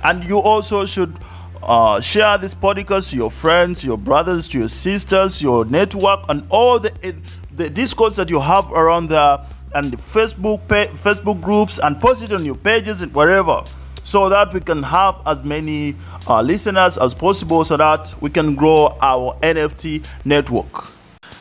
And 0.02 0.24
you 0.24 0.38
also 0.38 0.86
should 0.86 1.18
uh, 1.62 2.00
share 2.00 2.38
this 2.38 2.56
podcast 2.56 3.10
to 3.12 3.18
your 3.18 3.32
friends, 3.32 3.84
your 3.84 3.98
brothers, 3.98 4.48
to 4.50 4.60
your 4.60 4.70
sisters, 4.70 5.42
your 5.42 5.66
network, 5.66 6.24
and 6.30 6.46
all 6.50 6.80
the, 6.80 6.92
the 7.54 7.68
that 7.68 8.30
you 8.30 8.40
have 8.40 8.72
around 8.72 9.10
there 9.10 9.46
and 9.74 9.92
the 9.92 9.98
Facebook 9.98 10.66
Facebook 10.68 11.42
groups 11.42 11.80
and 11.80 12.00
post 12.00 12.24
it 12.24 12.32
on 12.32 12.46
your 12.46 12.56
pages 12.56 13.02
and 13.02 13.14
wherever. 13.14 13.62
So 14.06 14.30
that 14.30 14.54
we 14.54 14.62
can 14.62 14.84
have 14.84 15.20
as 15.26 15.44
many 15.44 15.96
uh, 16.28 16.40
listeners 16.42 16.98
as 16.98 17.14
possible 17.14 17.66
so 17.66 17.76
that 17.76 18.14
we 18.22 18.30
can 18.30 18.56
grow 18.56 18.96
our 19.02 19.36
NFT 19.42 20.06
network. 20.24 20.92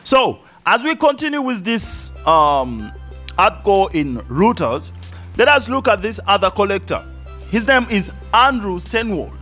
So, 0.03 0.39
as 0.65 0.83
we 0.83 0.95
continue 0.95 1.41
with 1.41 1.63
this 1.63 2.11
um, 2.27 2.91
article 3.37 3.87
in 3.89 4.17
Reuters, 4.21 4.91
let 5.37 5.47
us 5.47 5.69
look 5.69 5.87
at 5.87 6.01
this 6.01 6.19
other 6.27 6.49
collector. 6.49 7.05
His 7.49 7.67
name 7.67 7.85
is 7.89 8.11
Andrew 8.33 8.79
Steinwold. 8.79 9.37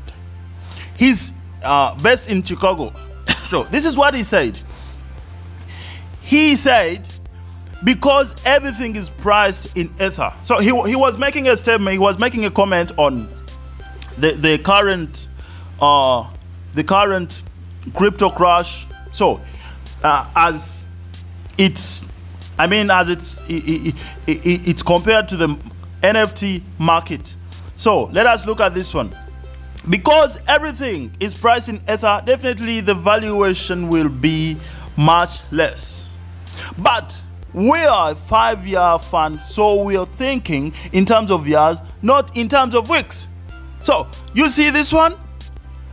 He's 0.97 1.31
uh, 1.63 1.95
based 2.03 2.29
in 2.29 2.43
Chicago. 2.43 2.93
so, 3.45 3.63
this 3.63 3.85
is 3.85 3.95
what 3.95 4.13
he 4.13 4.23
said. 4.23 4.59
He 6.21 6.55
said, 6.55 7.07
because 7.83 8.35
everything 8.45 8.95
is 8.95 9.09
priced 9.09 9.75
in 9.75 9.93
Ether. 9.99 10.33
So, 10.43 10.59
he, 10.59 10.67
he 10.89 10.95
was 10.95 11.17
making 11.17 11.47
a 11.47 11.57
statement, 11.57 11.93
he 11.93 11.99
was 11.99 12.19
making 12.19 12.45
a 12.45 12.51
comment 12.51 12.91
on 12.97 13.29
the, 14.17 14.31
the 14.31 14.57
current 14.59 15.27
uh, 15.81 16.29
the 16.73 16.83
current 16.83 17.43
crypto 17.93 18.29
crash. 18.29 18.87
So, 19.11 19.41
uh, 20.03 20.27
as 20.35 20.87
it's, 21.57 22.05
I 22.57 22.67
mean, 22.67 22.89
as 22.89 23.09
it's 23.09 23.39
it, 23.49 23.63
it, 23.67 23.95
it, 24.27 24.67
it's 24.67 24.83
compared 24.83 25.27
to 25.29 25.37
the 25.37 25.57
NFT 26.01 26.61
market. 26.77 27.35
So 27.75 28.05
let 28.05 28.25
us 28.25 28.45
look 28.45 28.59
at 28.59 28.73
this 28.73 28.93
one. 28.93 29.15
Because 29.89 30.39
everything 30.47 31.11
is 31.19 31.33
priced 31.33 31.67
in 31.67 31.81
Ether, 31.89 32.21
definitely 32.25 32.79
the 32.79 32.93
valuation 32.93 33.89
will 33.89 34.07
be 34.09 34.57
much 34.95 35.41
less. 35.51 36.07
But 36.77 37.21
we 37.53 37.79
are 37.79 38.11
a 38.11 38.15
five 38.15 38.65
year 38.65 38.97
fund, 38.99 39.41
so 39.41 39.83
we 39.83 39.95
are 39.95 40.05
thinking 40.05 40.73
in 40.91 41.05
terms 41.05 41.31
of 41.31 41.47
years, 41.47 41.79
not 42.01 42.35
in 42.35 42.47
terms 42.47 42.75
of 42.75 42.89
weeks. 42.89 43.27
So 43.83 44.07
you 44.33 44.49
see 44.49 44.69
this 44.69 44.91
one? 44.91 45.15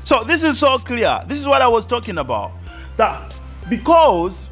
So 0.04 0.24
this 0.24 0.42
is 0.42 0.58
so 0.58 0.78
clear. 0.78 1.22
This 1.26 1.38
is 1.38 1.46
what 1.46 1.60
I 1.62 1.68
was 1.68 1.84
talking 1.84 2.18
about. 2.18 2.52
That 2.96 3.34
because 3.68 4.50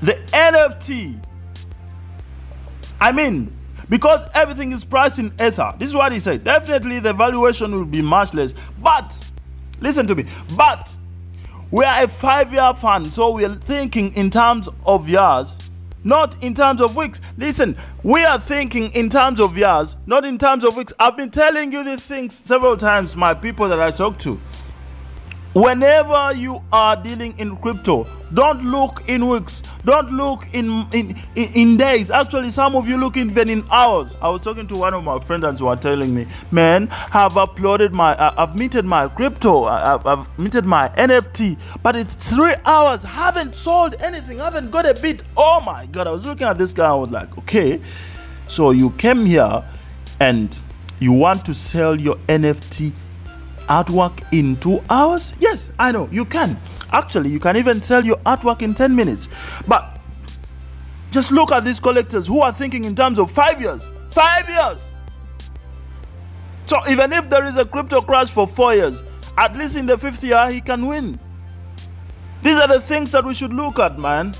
the 0.00 0.14
NFT, 0.32 1.18
I 3.00 3.12
mean, 3.12 3.56
because 3.88 4.28
everything 4.34 4.72
is 4.72 4.84
priced 4.84 5.18
in 5.18 5.32
Ether, 5.40 5.74
this 5.78 5.90
is 5.90 5.94
what 5.94 6.12
he 6.12 6.18
said. 6.18 6.44
Definitely 6.44 6.98
the 6.98 7.12
valuation 7.12 7.72
will 7.72 7.84
be 7.84 8.02
much 8.02 8.34
less. 8.34 8.54
But 8.82 9.18
listen 9.80 10.06
to 10.08 10.14
me. 10.14 10.24
But 10.56 10.96
we 11.70 11.84
are 11.84 12.04
a 12.04 12.08
five-year 12.08 12.74
fund, 12.74 13.14
so 13.14 13.32
we 13.32 13.44
are 13.44 13.54
thinking 13.54 14.12
in 14.14 14.30
terms 14.30 14.68
of 14.84 15.08
years 15.08 15.58
not 16.04 16.42
in 16.42 16.54
terms 16.54 16.80
of 16.80 16.96
weeks. 16.96 17.20
Listen, 17.36 17.76
we 18.02 18.24
are 18.24 18.38
thinking 18.38 18.92
in 18.92 19.08
terms 19.08 19.40
of 19.40 19.56
years, 19.56 19.96
not 20.06 20.24
in 20.24 20.38
terms 20.38 20.64
of 20.64 20.76
weeks. 20.76 20.92
I've 20.98 21.16
been 21.16 21.30
telling 21.30 21.72
you 21.72 21.84
these 21.84 22.04
things 22.04 22.34
several 22.34 22.76
times, 22.76 23.16
my 23.16 23.34
people 23.34 23.68
that 23.68 23.80
I 23.80 23.90
talk 23.90 24.18
to. 24.20 24.40
Whenever 25.54 26.32
you 26.34 26.62
are 26.72 26.96
dealing 26.96 27.36
in 27.38 27.56
crypto, 27.58 28.06
don't 28.32 28.62
look 28.64 29.06
in 29.10 29.28
weeks, 29.28 29.62
don't 29.84 30.10
look 30.10 30.54
in, 30.54 30.86
in, 30.92 31.14
in, 31.36 31.48
in 31.52 31.76
days. 31.76 32.10
Actually, 32.10 32.48
some 32.48 32.74
of 32.74 32.88
you 32.88 32.96
look 32.96 33.18
even 33.18 33.50
in 33.50 33.62
hours. 33.70 34.16
I 34.22 34.30
was 34.30 34.42
talking 34.42 34.66
to 34.68 34.76
one 34.76 34.94
of 34.94 35.04
my 35.04 35.20
friends 35.20 35.60
who 35.60 35.66
were 35.66 35.76
telling 35.76 36.14
me, 36.14 36.26
man, 36.50 36.88
I've 37.12 37.32
uploaded 37.32 37.92
my, 37.92 38.12
uh, 38.16 38.32
I've 38.38 38.56
minted 38.56 38.86
my 38.86 39.08
crypto, 39.08 39.64
uh, 39.64 39.98
I've, 40.00 40.06
I've 40.06 40.38
minted 40.38 40.64
my 40.64 40.88
NFT, 40.96 41.60
but 41.82 41.96
it's 41.96 42.30
three 42.34 42.54
hours, 42.64 43.02
haven't 43.02 43.54
sold 43.54 44.00
anything, 44.00 44.38
haven't 44.38 44.70
got 44.70 44.86
a 44.86 44.94
bit. 44.94 45.22
Oh 45.36 45.60
my 45.60 45.84
God, 45.84 46.06
I 46.06 46.12
was 46.12 46.24
looking 46.24 46.46
at 46.46 46.56
this 46.56 46.72
guy, 46.72 46.88
I 46.88 46.94
was 46.94 47.10
like, 47.10 47.36
okay, 47.40 47.78
so 48.48 48.70
you 48.70 48.88
came 48.92 49.26
here 49.26 49.62
and 50.18 50.62
you 50.98 51.12
want 51.12 51.44
to 51.44 51.52
sell 51.52 52.00
your 52.00 52.16
NFT 52.28 52.92
artwork 53.72 54.22
in 54.32 54.56
two 54.56 54.84
hours? 54.90 55.32
Yes, 55.40 55.72
I 55.78 55.92
know 55.92 56.08
you 56.12 56.26
can. 56.26 56.58
Actually, 56.92 57.30
you 57.30 57.40
can 57.40 57.56
even 57.56 57.80
sell 57.80 58.04
your 58.04 58.18
artwork 58.18 58.60
in 58.60 58.74
10 58.74 58.94
minutes. 58.94 59.28
But 59.66 59.98
just 61.10 61.32
look 61.32 61.52
at 61.52 61.64
these 61.64 61.80
collectors 61.80 62.26
who 62.26 62.40
are 62.42 62.52
thinking 62.52 62.84
in 62.84 62.94
terms 62.94 63.18
of 63.18 63.30
five 63.30 63.60
years. 63.60 63.88
Five 64.10 64.48
years! 64.48 64.92
So 66.66 66.78
even 66.90 67.12
if 67.12 67.30
there 67.30 67.44
is 67.44 67.56
a 67.56 67.64
crypto 67.64 68.02
crash 68.02 68.30
for 68.30 68.46
four 68.46 68.74
years, 68.74 69.02
at 69.38 69.56
least 69.56 69.76
in 69.76 69.86
the 69.86 69.96
fifth 69.96 70.22
year, 70.22 70.50
he 70.50 70.60
can 70.60 70.86
win. 70.86 71.18
These 72.42 72.58
are 72.58 72.68
the 72.68 72.80
things 72.80 73.12
that 73.12 73.24
we 73.24 73.34
should 73.34 73.52
look 73.54 73.78
at, 73.78 73.98
man. 73.98 74.34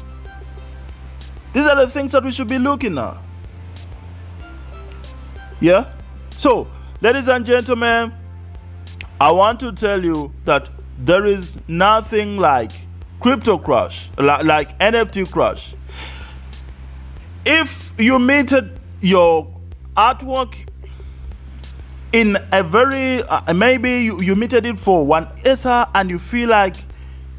These 1.53 1.67
are 1.67 1.77
the 1.77 1.89
things 1.89 2.13
that 2.13 2.25
we 2.25 2.31
should 2.33 2.49
be 2.49 2.59
looking 2.59 2.99
at. 2.99 3.17
Yeah? 5.61 5.91
So, 6.37 6.69
ladies 7.01 7.29
and 7.29 7.47
gentlemen, 7.47 8.13
I 9.23 9.31
want 9.31 9.61
to 9.61 9.71
tell 9.71 10.05
you 10.05 10.33
that 10.47 10.69
there 10.99 11.27
is 11.27 11.57
nothing 11.69 12.39
like 12.39 12.73
crypto 13.21 13.57
crash, 13.57 14.11
like, 14.19 14.43
like 14.45 14.77
NFT 14.81 15.31
crash. 15.31 15.77
If 17.47 17.93
you 18.01 18.19
minted 18.19 18.81
your 19.01 19.47
artwork 19.97 20.57
in 22.13 22.37
a 22.51 22.65
very 22.65 23.23
uh, 23.23 23.55
maybe 23.55 23.91
you, 24.01 24.21
you 24.21 24.35
minted 24.35 24.67
it 24.67 24.77
for 24.77 25.07
one 25.07 25.29
ether 25.49 25.87
and 25.95 26.11
you 26.11 26.19
feel 26.19 26.49
like 26.49 26.75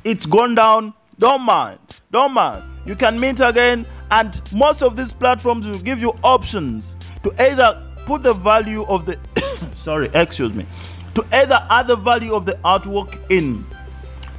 it's 0.06 0.26
gone 0.26 0.56
down, 0.56 0.94
don't 1.20 1.42
mind, 1.42 1.80
don't 2.12 2.32
mind. 2.32 2.64
You 2.86 2.96
can 2.96 3.20
mint 3.20 3.42
again, 3.42 3.86
and 4.10 4.40
most 4.54 4.84
of 4.84 4.96
these 4.96 5.12
platforms 5.14 5.68
will 5.68 5.80
give 5.80 6.00
you 6.00 6.14
options 6.24 6.96
to 7.24 7.32
either 7.44 7.86
put 8.06 8.24
the 8.24 8.34
value 8.34 8.86
of 8.86 9.06
the 9.06 9.20
sorry, 9.76 10.10
excuse 10.14 10.54
me 10.54 10.66
to 11.16 11.26
either 11.32 11.66
add 11.70 11.88
the 11.88 11.96
value 11.96 12.34
of 12.34 12.46
the 12.46 12.54
artwork 12.64 13.20
in 13.30 13.66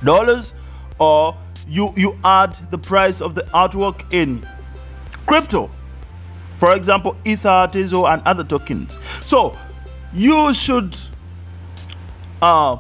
dollars 0.05 0.55
or 0.99 1.37
you 1.69 1.93
you 1.97 2.19
add 2.25 2.55
the 2.71 2.79
price 2.79 3.21
of 3.21 3.35
the 3.35 3.43
artwork 3.55 4.05
in 4.13 4.47
crypto. 5.27 5.71
For 6.41 6.75
example 6.75 7.17
ether 7.25 7.69
Tezos, 7.71 8.13
and 8.13 8.23
other 8.27 8.45
tokens. 8.45 8.99
So 9.27 9.57
you 10.13 10.55
should 10.55 10.97
uh, 12.41 12.77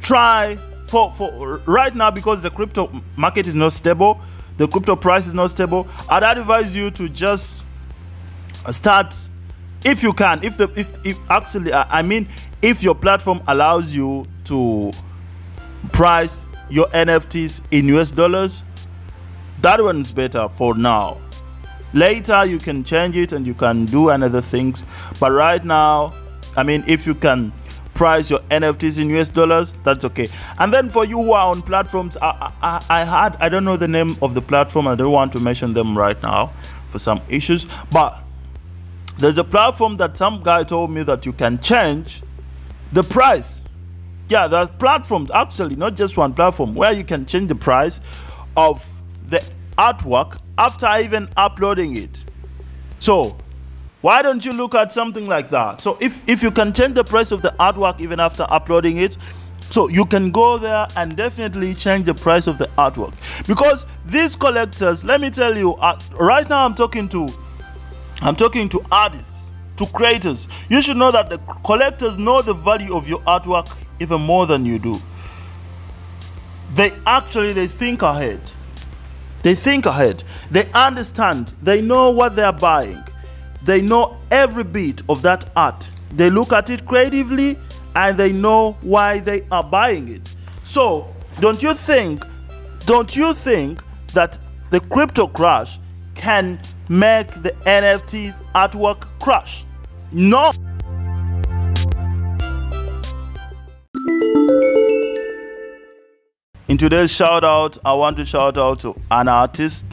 try 0.00 0.56
for 0.86 1.10
for 1.12 1.58
right 1.66 1.94
now 1.94 2.10
because 2.10 2.42
the 2.42 2.50
crypto 2.50 3.02
market 3.16 3.46
is 3.46 3.54
not 3.54 3.72
stable 3.72 4.20
the 4.56 4.66
crypto 4.66 4.96
price 4.96 5.26
is 5.26 5.34
not 5.34 5.48
stable 5.48 5.86
i'd 6.08 6.24
advise 6.36 6.76
you 6.76 6.90
to 6.90 7.08
just 7.08 7.64
start 8.70 9.14
if 9.84 10.02
you 10.02 10.12
can 10.12 10.42
if 10.44 10.56
the 10.56 10.70
if, 10.76 10.94
if 11.06 11.18
actually 11.30 11.72
i 11.72 12.02
mean 12.02 12.26
if 12.62 12.82
your 12.82 12.94
platform 12.94 13.40
allows 13.48 13.94
you 13.94 14.26
to 14.44 14.90
price 15.92 16.46
your 16.68 16.86
nfts 16.88 17.62
in 17.70 17.86
us 17.88 18.10
dollars 18.10 18.64
that 19.62 19.82
one's 19.82 20.10
better 20.10 20.48
for 20.48 20.74
now. 20.74 21.18
Later 21.92 22.44
you 22.46 22.58
can 22.58 22.82
change 22.82 23.16
it 23.16 23.32
and 23.32 23.46
you 23.46 23.54
can 23.54 23.84
do 23.84 24.08
another 24.10 24.40
things. 24.40 24.84
But 25.18 25.32
right 25.32 25.64
now 25.64 26.14
i 26.56 26.62
mean 26.62 26.84
if 26.86 27.06
you 27.06 27.14
can 27.14 27.52
price 27.94 28.30
your 28.30 28.40
nfts 28.40 29.00
in 29.00 29.10
us 29.10 29.28
dollars 29.28 29.74
that's 29.84 30.04
okay. 30.06 30.28
And 30.58 30.72
then 30.72 30.88
for 30.88 31.04
you 31.04 31.22
who 31.22 31.32
are 31.32 31.48
on 31.50 31.62
platforms 31.62 32.16
i 32.22 32.52
i, 32.62 32.84
I 32.88 33.04
had 33.04 33.36
i 33.40 33.48
don't 33.48 33.64
know 33.64 33.76
the 33.76 33.88
name 33.88 34.16
of 34.22 34.34
the 34.34 34.42
platform. 34.42 34.86
I 34.86 34.94
don't 34.94 35.12
want 35.12 35.32
to 35.32 35.40
mention 35.40 35.74
them 35.74 35.96
right 35.96 36.20
now 36.22 36.52
for 36.90 36.98
some 36.98 37.20
issues. 37.28 37.66
But 37.90 38.18
there's 39.20 39.36
a 39.36 39.44
platform 39.44 39.96
that 39.96 40.16
some 40.16 40.42
guy 40.42 40.64
told 40.64 40.90
me 40.90 41.02
that 41.02 41.26
you 41.26 41.32
can 41.34 41.60
change 41.60 42.22
the 42.90 43.02
price. 43.02 43.64
Yeah, 44.30 44.48
there's 44.48 44.70
platforms 44.70 45.30
actually, 45.30 45.76
not 45.76 45.94
just 45.94 46.16
one 46.16 46.32
platform, 46.32 46.74
where 46.74 46.92
you 46.92 47.04
can 47.04 47.26
change 47.26 47.48
the 47.48 47.54
price 47.54 48.00
of 48.56 49.02
the 49.28 49.44
artwork 49.76 50.38
after 50.56 50.88
even 51.02 51.28
uploading 51.36 51.96
it. 51.98 52.24
So, 52.98 53.36
why 54.00 54.22
don't 54.22 54.42
you 54.44 54.54
look 54.54 54.74
at 54.74 54.90
something 54.90 55.26
like 55.26 55.50
that? 55.50 55.82
So, 55.82 55.98
if, 56.00 56.26
if 56.26 56.42
you 56.42 56.50
can 56.50 56.72
change 56.72 56.94
the 56.94 57.04
price 57.04 57.30
of 57.30 57.42
the 57.42 57.54
artwork 57.60 58.00
even 58.00 58.20
after 58.20 58.46
uploading 58.48 58.96
it, 58.96 59.18
so 59.70 59.88
you 59.88 60.06
can 60.06 60.30
go 60.30 60.56
there 60.56 60.86
and 60.96 61.16
definitely 61.16 61.74
change 61.74 62.06
the 62.06 62.14
price 62.14 62.46
of 62.46 62.58
the 62.58 62.66
artwork 62.76 63.12
because 63.46 63.86
these 64.04 64.34
collectors 64.34 65.04
let 65.04 65.20
me 65.20 65.30
tell 65.30 65.56
you 65.56 65.74
uh, 65.74 65.96
right 66.18 66.48
now 66.48 66.66
i'm 66.66 66.74
talking 66.74 67.08
to 67.08 67.28
I'm 68.22 68.36
talking 68.36 68.68
to 68.70 68.82
artists, 68.92 69.52
to 69.76 69.86
creators. 69.86 70.46
You 70.68 70.82
should 70.82 70.96
know 70.96 71.10
that 71.10 71.30
the 71.30 71.38
collectors 71.64 72.18
know 72.18 72.42
the 72.42 72.54
value 72.54 72.94
of 72.94 73.08
your 73.08 73.20
artwork 73.20 73.74
even 73.98 74.20
more 74.20 74.46
than 74.46 74.66
you 74.66 74.78
do. 74.78 75.00
They 76.74 76.90
actually 77.06 77.52
they 77.52 77.66
think 77.66 78.02
ahead. 78.02 78.40
They 79.42 79.54
think 79.54 79.86
ahead. 79.86 80.22
They 80.50 80.70
understand. 80.72 81.54
They 81.62 81.80
know 81.80 82.10
what 82.10 82.36
they 82.36 82.42
are 82.42 82.52
buying. 82.52 83.02
They 83.62 83.80
know 83.80 84.18
every 84.30 84.64
bit 84.64 85.02
of 85.08 85.22
that 85.22 85.48
art. 85.56 85.90
They 86.12 86.30
look 86.30 86.52
at 86.52 86.70
it 86.70 86.84
creatively 86.86 87.58
and 87.96 88.18
they 88.18 88.32
know 88.32 88.72
why 88.82 89.20
they 89.20 89.46
are 89.50 89.64
buying 89.64 90.08
it. 90.08 90.34
So, 90.62 91.14
don't 91.40 91.62
you 91.62 91.74
think 91.74 92.24
don't 92.86 93.14
you 93.14 93.34
think 93.34 93.82
that 94.14 94.38
the 94.70 94.80
crypto 94.80 95.26
crash 95.26 95.78
can 96.14 96.60
make 96.90 97.28
the 97.42 97.52
NFT's 97.66 98.42
artwork 98.52 99.06
crash. 99.20 99.64
No! 100.10 100.50
In 106.66 106.76
today's 106.76 107.14
shout 107.14 107.44
out, 107.44 107.78
I 107.84 107.94
want 107.94 108.16
to 108.16 108.24
shout 108.24 108.58
out 108.58 108.80
to 108.80 109.00
an 109.08 109.28
artist. 109.28 109.84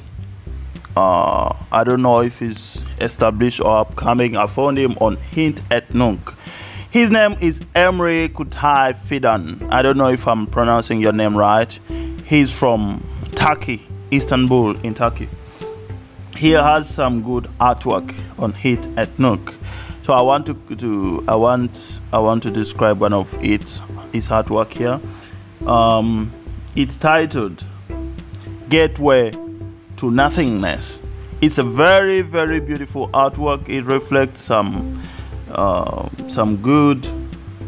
Uh, 0.95 1.55
I 1.71 1.83
don't 1.83 2.01
know 2.01 2.21
if 2.21 2.39
he's 2.39 2.83
established 2.99 3.61
or 3.61 3.77
upcoming. 3.77 4.35
I 4.35 4.47
found 4.47 4.79
him 4.79 4.93
on 4.99 5.17
Hic 5.17 5.59
et 5.69 5.93
Nunc. 5.93 6.33
His 6.89 7.11
name 7.11 7.37
is 7.39 7.59
Emre 7.75 8.27
Kutay 8.29 8.95
Fidan. 8.95 9.71
I 9.71 9.83
don't 9.83 9.97
know 9.97 10.09
if 10.09 10.27
I'm 10.27 10.47
pronouncing 10.47 10.99
your 10.99 11.13
name 11.13 11.37
right. 11.37 11.71
He's 12.25 12.51
from 12.51 13.03
Turkey, 13.35 13.83
Istanbul, 14.11 14.77
in 14.77 14.95
Turkey. 14.95 15.29
He 16.37 16.51
has 16.51 16.87
some 16.87 17.23
good 17.23 17.45
artwork 17.59 18.13
on 18.37 18.53
Hic 18.53 18.85
et 18.95 19.17
Nunc. 19.17 19.51
So 20.03 20.13
I 20.13 20.21
want 20.21 20.45
to, 20.45 20.53
to 20.75 21.23
I 21.27 21.35
want 21.35 21.99
I 22.13 22.19
want 22.19 22.43
to 22.43 22.51
describe 22.51 22.99
one 22.99 23.11
of 23.11 23.35
its 23.43 23.81
his 24.13 24.29
artwork 24.29 24.69
here. 24.69 24.99
Um, 25.67 26.31
it's 26.75 26.95
titled 26.95 27.65
Gateway 28.69 29.31
to 29.97 30.11
Nothingness. 30.11 31.01
It's 31.41 31.57
a 31.57 31.63
very 31.63 32.21
very 32.21 32.59
beautiful 32.59 33.09
artwork. 33.09 33.67
It 33.67 33.85
reflects 33.85 34.41
some 34.41 35.01
uh, 35.51 36.07
some 36.27 36.57
good 36.57 37.07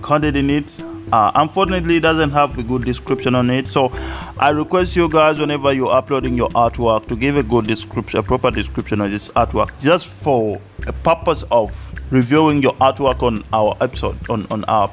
content 0.03 0.37
in 0.37 0.51
it. 0.51 0.79
Uh, 1.11 1.31
unfortunately, 1.35 1.97
it 1.97 2.01
doesn't 2.01 2.31
have 2.31 2.57
a 2.57 2.63
good 2.63 2.85
description 2.85 3.35
on 3.35 3.49
it. 3.49 3.67
So, 3.67 3.91
I 4.39 4.49
request 4.49 4.95
you 4.95 5.09
guys 5.09 5.39
whenever 5.39 5.73
you're 5.73 5.91
uploading 5.91 6.35
your 6.35 6.49
artwork 6.49 7.07
to 7.07 7.15
give 7.15 7.37
a 7.37 7.43
good 7.43 7.67
description, 7.67 8.19
a 8.19 8.23
proper 8.23 8.51
description 8.51 9.01
of 9.01 9.11
this 9.11 9.29
artwork, 9.31 9.79
just 9.81 10.07
for 10.07 10.61
a 10.87 10.93
purpose 10.93 11.43
of 11.51 11.93
reviewing 12.11 12.61
your 12.61 12.73
artwork 12.73 13.21
on 13.23 13.43
our 13.53 13.75
episode 13.81 14.17
on 14.29 14.47
on 14.49 14.63
our 14.65 14.89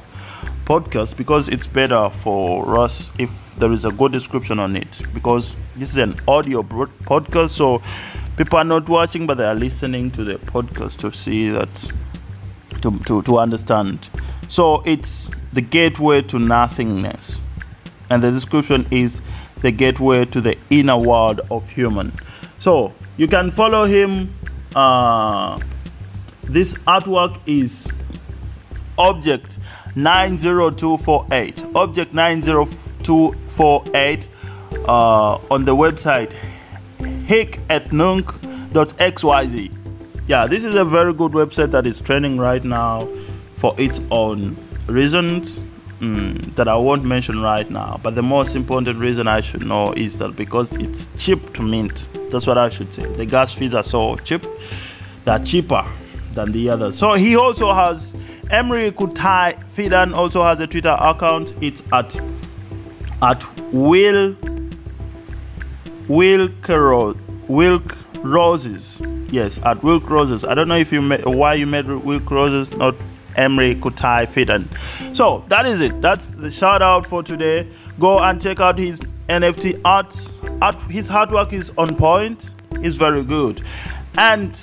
podcast 0.66 1.16
because 1.16 1.49
it's 1.49 1.66
better 1.66 2.11
for 2.11 2.78
us 2.78 3.12
if 3.20 3.54
there 3.54 3.70
is 3.70 3.85
a 3.85 3.92
good 3.92 4.12
description 4.12 4.58
on 4.58 4.75
it 4.75 5.00
because 5.14 5.54
this 5.76 5.90
is 5.90 5.96
an 5.96 6.14
audio 6.26 6.61
podcast 6.62 7.50
so 7.50 7.80
people 8.37 8.58
are 8.58 8.64
not 8.64 8.88
watching 8.88 9.28
but 9.28 9.38
they 9.38 9.44
are 9.44 9.54
listening 9.54 10.11
to 10.11 10.25
the 10.25 10.35
podcast 10.35 10.96
to 10.99 11.12
see 11.12 11.49
that 11.49 11.90
to, 12.82 12.99
to, 13.04 13.23
to 13.23 13.38
understand 13.38 14.08
so 14.49 14.83
it's 14.85 15.31
the 15.53 15.61
gateway 15.61 16.23
to 16.23 16.38
nothingness. 16.38 17.38
And 18.09 18.23
the 18.23 18.31
description 18.31 18.87
is 18.91 19.21
the 19.62 19.73
gateway 19.73 20.25
to 20.26 20.41
the 20.41 20.57
inner 20.71 20.99
world 20.99 21.41
of 21.50 21.71
human. 21.71 22.12
So 22.59 22.93
you 23.17 23.26
can 23.26 23.50
follow 23.50 23.87
him 23.87 24.33
uh, 24.75 25.59
this 26.45 26.75
artwork 26.85 27.41
is 27.47 27.91
object 28.99 29.59
90248 29.95 31.65
object 31.75 32.15
90248 32.15 34.29
uh, 34.87 35.38
on 35.50 35.65
the 35.65 35.75
website 35.75 36.35
hicetnunc.xyz 36.99 39.73
yeah 40.29 40.47
this 40.47 40.65
is 40.65 40.76
a 40.76 40.85
very 40.85 41.12
good 41.12 41.33
website 41.33 41.71
that 41.71 41.87
is 41.87 42.00
trending 42.00 42.38
right 42.38 42.65
now 42.65 43.07
for 43.57 43.75
its 43.79 44.01
own 44.11 44.57
reasons 44.87 45.61
mm, 46.01 46.55
that 46.55 46.69
i 46.69 46.77
won't 46.77 47.05
mention 47.05 47.41
right 47.41 47.71
now 47.71 47.99
but 48.03 48.15
the 48.15 48.23
most 48.23 48.55
important 48.57 48.99
reason 48.99 49.27
i 49.27 49.41
should 49.41 49.67
know 49.67 49.93
is 49.93 50.19
that 50.19 50.37
because 50.37 50.73
it's 50.75 51.09
cheap 51.17 51.53
to 51.53 51.63
mint 51.63 52.09
that's 52.31 52.47
what 52.47 52.59
i 52.59 52.69
should 52.69 52.93
say 52.93 53.05
the 53.15 53.27
gas 53.27 53.53
fees 53.53 53.75
are 53.75 53.85
so 53.85 54.17
cheap 54.17 54.43
they're 55.25 55.41
cheaper 55.41 55.85
than 56.37 56.53
the 56.53 56.71
others. 56.71 56.97
So 56.97 57.15
he 57.15 57.35
also 57.35 57.73
has 57.73 58.15
Emre 58.45 58.93
Kutay 58.93 59.61
Fidan 59.69 60.14
also 60.14 60.42
has 60.42 60.61
a 60.61 60.69
Twitter 60.69 60.97
account. 61.01 61.53
It's 61.61 61.83
at 61.92 62.16
at 63.21 63.42
Will 63.73 64.37
Wilk 66.07 66.69
Wilk 67.49 67.97
Roses. 68.19 69.03
Yes, 69.33 69.59
at 69.64 69.83
Wilk 69.83 70.09
Roses. 70.09 70.45
I 70.45 70.55
don't 70.55 70.69
know 70.69 70.77
if 70.77 70.92
you 70.92 71.03
why 71.25 71.55
you 71.55 71.66
made 71.66 71.87
Wilk 71.88 72.31
Roses, 72.31 72.71
not 72.77 72.95
Emre 73.37 73.79
Kutay 73.79 74.27
Fidan. 74.27 74.66
So 75.16 75.44
that 75.49 75.66
is 75.66 75.81
it. 75.81 76.01
That's 76.01 76.31
the 76.31 76.51
shout 76.51 76.83
out 76.83 77.07
for 77.07 77.22
today. 77.22 77.68
Go 77.99 78.18
and 78.20 78.40
check 78.40 78.61
out 78.61 78.79
his 78.79 79.01
NFT 79.29 79.81
art. 79.85 80.14
art 80.62 80.81
his 80.90 81.09
hard 81.09 81.31
work 81.31 81.53
is 81.53 81.72
on 81.79 81.96
point. 81.96 82.55
It's 82.72 82.96
very 82.96 83.25
good. 83.25 83.62
And 84.18 84.57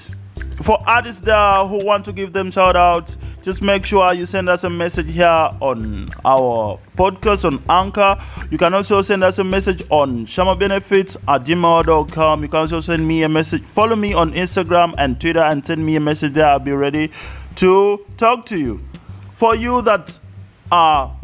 for 0.62 0.78
artists 0.88 1.22
there 1.22 1.66
who 1.66 1.84
want 1.84 2.06
to 2.06 2.14
give 2.14 2.34
them 2.34 2.52
shout 2.52 2.76
out 2.76 3.16
just 3.42 3.62
make 3.62 3.86
sure 3.86 4.14
you 4.14 4.26
send 4.26 4.48
us 4.48 4.64
a 4.64 4.70
message 4.70 5.12
here 5.12 5.28
on 5.28 6.10
our 6.24 6.80
podcast 6.96 7.44
on 7.46 7.62
anchor 7.70 8.16
you 8.52 8.58
can 8.58 8.74
also 8.74 9.02
send 9.02 9.24
us 9.24 9.40
a 9.40 9.44
message 9.44 9.84
on 9.90 10.26
shamabenefits 10.26 11.18
at 11.28 11.44
gmail.com 11.44 12.42
you 12.42 12.48
can 12.48 12.60
also 12.60 12.80
send 12.80 13.08
me 13.08 13.24
a 13.24 13.30
message 13.30 13.64
follow 13.64 13.96
me 13.96 14.14
on 14.14 14.32
instagram 14.34 14.94
and 14.98 15.20
twitter 15.20 15.42
and 15.42 15.66
send 15.66 15.84
me 15.86 15.96
a 15.96 16.00
message 16.00 16.34
there 16.34 16.48
i'll 16.48 16.60
be 16.60 16.72
ready 16.72 17.10
to 17.56 18.06
talk 18.18 18.46
to 18.48 18.58
you. 18.58 18.82
For 19.34 19.56
you 19.56 19.82
that 19.84 20.20
are 20.72 21.16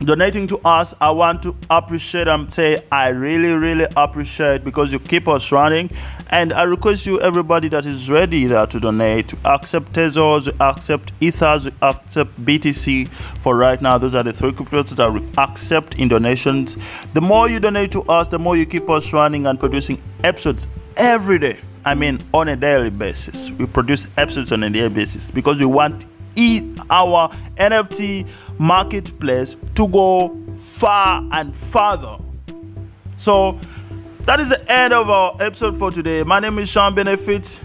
donating 0.00 0.46
to 0.46 0.58
us 0.64 0.92
i 1.00 1.10
want 1.10 1.42
to 1.42 1.56
appreciate 1.70 2.26
and 2.26 2.52
say 2.52 2.84
i 2.90 3.08
really 3.08 3.52
really 3.52 3.86
appreciate 3.96 4.64
because 4.64 4.92
you 4.92 4.98
keep 4.98 5.28
us 5.28 5.52
running. 5.52 5.88
And 6.30 6.52
i 6.52 6.64
request 6.64 7.06
you 7.06 7.20
everybody 7.20 7.68
that 7.68 7.86
is 7.86 8.10
ready 8.10 8.46
there 8.46 8.66
to 8.66 8.80
donate 8.80 9.28
to 9.28 9.36
accept 9.44 9.92
tezos 9.92 10.48
accept 10.60 11.12
ethers 11.20 11.70
accept 11.80 12.44
btc 12.44 13.08
for 13.08 13.56
right 13.56 13.80
now 13.80 13.96
those 13.96 14.14
are 14.14 14.24
the 14.24 14.32
three 14.32 14.50
cryptos 14.52 14.96
that 14.96 15.12
we 15.12 15.22
accept 15.38 15.94
in 15.94 16.08
donations. 16.08 17.06
The 17.12 17.20
more 17.20 17.48
you 17.48 17.60
donate 17.60 17.92
to 17.92 18.02
us 18.02 18.28
the 18.28 18.38
more 18.38 18.56
you 18.56 18.66
keep 18.66 18.90
us 18.90 19.12
running 19.12 19.46
and 19.46 19.60
producing 19.60 20.02
episodes 20.24 20.66
every 20.96 21.38
day 21.38 21.60
i 21.84 21.94
mean 21.94 22.22
on 22.32 22.48
a 22.48 22.56
daily 22.56 22.90
basis 22.90 23.50
we 23.52 23.66
produce 23.66 24.08
episodes 24.16 24.52
on 24.52 24.62
a 24.62 24.70
daily 24.70 24.88
basis 24.88 25.30
because 25.30 25.58
we 25.58 25.66
want 25.66 26.06
our 26.90 27.28
NFT 27.56 28.28
marketplace 28.58 29.56
to 29.74 29.88
go 29.88 30.36
far 30.56 31.26
and 31.32 31.54
further. 31.54 32.16
So 33.16 33.58
that 34.22 34.40
is 34.40 34.50
the 34.50 34.72
end 34.72 34.92
of 34.92 35.08
our 35.10 35.36
episode 35.40 35.76
for 35.76 35.90
today. 35.90 36.22
My 36.22 36.40
name 36.40 36.58
is 36.58 36.70
Sean 36.70 36.94
Benefit. 36.94 37.60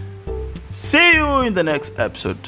See 0.68 1.14
you 1.14 1.40
in 1.40 1.54
the 1.54 1.64
next 1.64 1.98
episode. 1.98 2.38